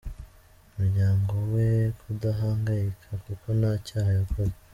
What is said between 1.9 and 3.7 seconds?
kudahangayika kuko